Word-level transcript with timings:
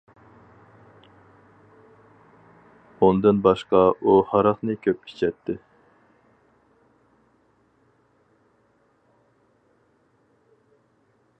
ئۇندىن 3.07 3.41
باشقا 3.47 3.81
ئۇ 4.05 4.15
ھاراقنى 4.31 4.77
كۆپ 4.87 5.05
ئىچەتتى. 5.09 5.57